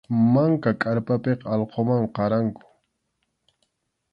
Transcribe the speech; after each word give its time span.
Manka 0.33 0.71
kʼarpapiqa 0.81 1.45
allqumanmi 1.53 2.07
qaranku. 2.15 2.61